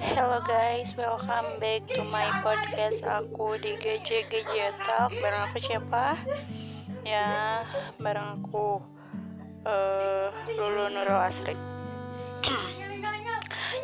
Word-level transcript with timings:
Hello 0.00 0.40
guys, 0.40 0.96
welcome 0.96 1.60
back 1.60 1.84
to 1.92 2.00
my 2.08 2.24
podcast. 2.40 3.04
Aku 3.04 3.60
di 3.60 3.76
GJ 3.76 4.32
GJ 4.32 4.72
Talk. 4.80 5.12
Bareng 5.20 5.44
aku 5.44 5.60
siapa? 5.60 6.16
Ya, 7.04 7.60
bareng 8.00 8.40
aku 8.40 8.80
uh, 9.68 10.32
Lulu 10.56 10.88
Nurul 10.88 11.20
Asri. 11.20 11.52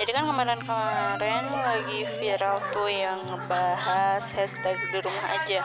Jadi 0.00 0.10
kan 0.16 0.24
kemarin-kemarin 0.24 1.44
lagi 1.44 2.08
viral 2.16 2.64
tuh 2.72 2.88
yang 2.88 3.20
ngebahas 3.28 4.24
hashtag 4.32 4.80
di 4.88 5.04
rumah 5.04 5.26
aja. 5.36 5.60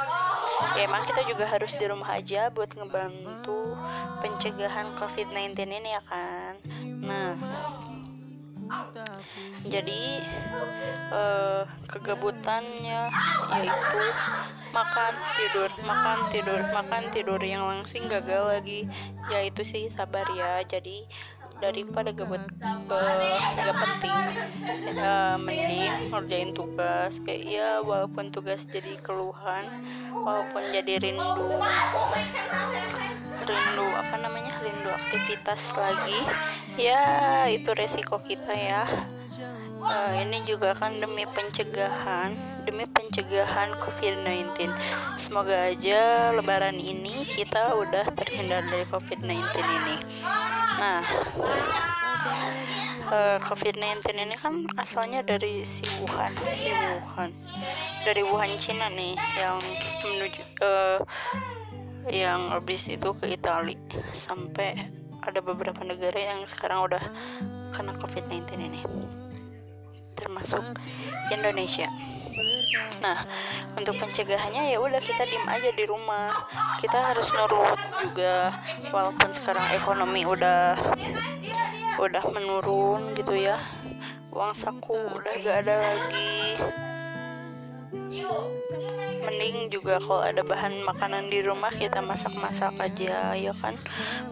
Ya 0.76 0.82
emang 0.84 1.08
kita 1.08 1.24
juga 1.24 1.48
harus 1.48 1.72
di 1.80 1.88
rumah 1.88 2.20
aja 2.20 2.52
buat 2.52 2.68
ngebantu 2.76 3.80
pencegahan 4.20 4.92
COVID-19 5.00 5.56
ini 5.72 5.90
ya 5.96 6.04
kan? 6.04 6.54
Nah, 7.00 7.32
jadi 9.64 10.20
uh, 11.14 11.64
kegabutannya 11.88 13.08
yaitu 13.54 14.04
makan 14.74 15.14
tidur 15.38 15.70
makan 15.86 16.20
tidur 16.34 16.62
makan 16.74 17.04
tidur 17.14 17.40
yang 17.40 17.64
langsing 17.64 18.10
gagal 18.10 18.50
lagi 18.50 18.90
yaitu 19.32 19.62
sih 19.64 19.86
sabar 19.88 20.26
ya 20.34 20.66
jadi 20.66 21.06
daripada 21.64 22.12
gabut 22.12 22.44
uh, 22.92 23.40
gak 23.56 23.78
penting 23.80 24.20
uh, 25.00 25.40
mending 25.40 26.12
ngerjain 26.12 26.52
tugas. 26.52 27.24
Kayak 27.24 27.44
ya 27.48 27.70
walaupun 27.80 28.36
tugas 28.36 28.68
jadi 28.68 29.00
keluhan 29.00 29.64
walaupun 30.12 30.60
jadi 30.76 31.00
rindu 31.00 31.64
rindu 33.44 33.88
apa 33.96 34.16
namanya 34.20 34.60
rindu 34.60 34.92
aktivitas 34.92 35.76
lagi 35.76 36.20
ya 36.76 37.04
itu 37.48 37.72
resiko 37.76 38.20
kita 38.24 38.56
ya 38.56 38.84
uh, 39.84 40.12
ini 40.16 40.40
juga 40.48 40.72
kan 40.72 40.96
demi 40.98 41.28
pencegahan 41.28 42.32
demi 42.64 42.88
pencegahan 42.88 43.76
COVID-19 43.76 44.72
semoga 45.20 45.68
aja 45.68 46.32
lebaran 46.32 46.80
ini 46.80 47.28
kita 47.28 47.76
udah 47.76 48.08
terhindar 48.16 48.64
dari 48.72 48.88
COVID-19 48.88 49.44
ini. 49.60 49.98
Nah 50.80 51.04
uh, 53.12 53.38
COVID-19 53.44 54.00
ini 54.16 54.36
kan 54.40 54.64
asalnya 54.80 55.22
dari 55.22 55.68
si 55.68 55.84
Wuhan 56.00 56.32
si 56.50 56.72
Wuhan. 56.72 57.36
Dari 58.08 58.24
Wuhan 58.24 58.52
Cina 58.60 58.88
nih 58.92 59.16
yang 59.40 59.60
menuju 60.08 60.42
uh, 60.64 61.00
yang 62.12 62.52
habis 62.52 62.92
itu 62.92 63.16
ke 63.16 63.32
Italia 63.32 63.80
sampai 64.12 64.76
ada 65.24 65.40
beberapa 65.40 65.88
negara 65.88 66.20
yang 66.20 66.44
sekarang 66.44 66.84
udah 66.92 67.04
kena 67.72 67.96
COVID-19 67.96 68.60
ini 68.60 68.82
termasuk 70.16 70.64
Indonesia. 71.30 71.90
Nah, 73.04 73.20
untuk 73.76 74.00
pencegahannya 74.00 74.72
ya 74.72 74.80
udah 74.80 75.02
kita 75.04 75.28
diem 75.28 75.44
aja 75.50 75.70
di 75.76 75.84
rumah. 75.84 76.32
Kita 76.80 77.12
harus 77.12 77.28
nurut 77.36 77.80
juga 78.00 78.56
walaupun 78.96 79.30
sekarang 79.34 79.68
ekonomi 79.76 80.24
udah 80.24 80.80
udah 82.00 82.24
menurun 82.32 83.12
gitu 83.20 83.36
ya. 83.36 83.60
Uang 84.32 84.56
saku 84.56 84.98
udah 85.14 85.34
gak 85.44 85.58
ada 85.68 85.76
lagi 85.78 86.58
mending 89.24 89.72
juga 89.72 89.98
kalau 90.04 90.22
ada 90.22 90.44
bahan 90.44 90.84
makanan 90.84 91.32
di 91.32 91.40
rumah 91.42 91.72
kita 91.72 92.04
masak-masak 92.04 92.76
aja 92.78 93.32
ya 93.34 93.56
kan? 93.56 93.74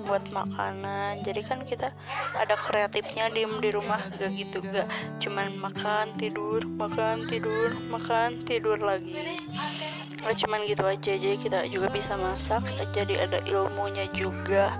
Buat 0.06 0.28
makanan. 0.36 1.24
Jadi 1.24 1.42
kan 1.42 1.64
kita 1.64 1.96
ada 2.36 2.56
kreatifnya 2.60 3.32
diem 3.32 3.58
di 3.64 3.72
rumah 3.72 4.00
gak 4.20 4.32
gitu 4.36 4.60
gak? 4.68 4.86
Cuman 5.24 5.56
makan 5.58 6.12
tidur 6.20 6.62
makan 6.68 7.26
tidur 7.26 7.72
makan 7.88 8.44
tidur 8.44 8.78
lagi. 8.78 9.40
Gak 10.22 10.36
cuman 10.46 10.68
gitu 10.68 10.84
aja. 10.84 11.14
Jadi 11.16 11.38
kita 11.40 11.66
juga 11.72 11.88
bisa 11.90 12.20
masak 12.20 12.68
jadi 12.92 13.26
ada 13.26 13.40
ilmunya 13.48 14.06
juga. 14.12 14.76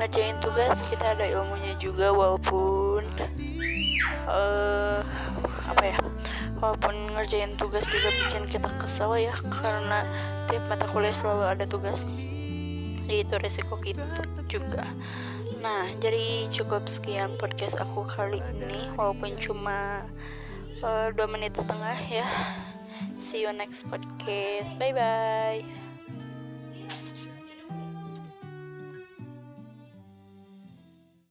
Ngerjain 0.00 0.40
tugas 0.40 0.80
kita 0.88 1.12
ada 1.12 1.28
ilmunya 1.28 1.76
juga 1.76 2.08
walaupun 2.08 3.04
uh, 4.24 5.04
apa 5.68 5.82
ya 5.84 5.99
walaupun 6.60 7.16
ngerjain 7.16 7.56
tugas 7.56 7.84
juga 7.88 8.08
bikin 8.24 8.44
kita 8.46 8.68
kesel 8.78 9.16
ya 9.16 9.32
karena 9.48 10.04
tiap 10.46 10.64
mata 10.68 10.86
kuliah 10.92 11.12
selalu 11.16 11.44
ada 11.58 11.64
tugas. 11.66 12.04
Itu 13.10 13.40
resiko 13.42 13.80
kita 13.80 14.06
juga. 14.46 14.86
Nah 15.58 15.84
jadi 15.98 16.46
cukup 16.52 16.86
sekian 16.86 17.34
podcast 17.40 17.80
aku 17.80 18.06
kali 18.06 18.38
ini. 18.54 18.92
Walaupun 18.94 19.34
cuma 19.40 20.04
uh, 20.84 21.08
dua 21.10 21.26
menit 21.26 21.56
setengah 21.56 21.98
ya. 22.06 22.28
See 23.16 23.42
you 23.42 23.52
next 23.56 23.88
podcast. 23.88 24.76
Bye 24.76 24.92
bye 24.94 25.79